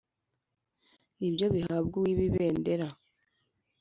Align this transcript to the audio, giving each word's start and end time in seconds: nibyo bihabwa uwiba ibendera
nibyo 1.17 1.45
bihabwa 1.55 1.95
uwiba 1.99 2.21
ibendera 2.29 2.87